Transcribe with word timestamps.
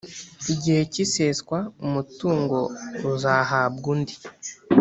Igihe 0.53 0.81
cy 0.91 0.99
iseswa 1.05 1.57
umutungo 1.85 2.57
uzahabwa 3.13 3.87
undi 3.93 4.15